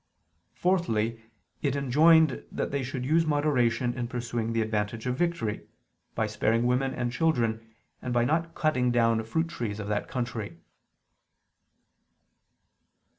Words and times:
Fourthly, 0.55 1.21
it 1.61 1.75
enjoined 1.75 2.43
that 2.51 2.71
they 2.71 2.81
should 2.81 3.05
use 3.05 3.23
moderation 3.23 3.93
in 3.93 4.07
pursuing 4.07 4.51
the 4.51 4.61
advantage 4.63 5.05
of 5.05 5.15
victory, 5.15 5.67
by 6.15 6.25
sparing 6.25 6.65
women 6.65 6.91
and 6.95 7.11
children, 7.11 7.63
and 8.01 8.11
by 8.11 8.25
not 8.25 8.55
cutting 8.55 8.89
down 8.91 9.23
fruit 9.23 9.47
trees 9.47 9.79
of 9.79 9.87
that 9.89 10.07
country. 10.07 10.57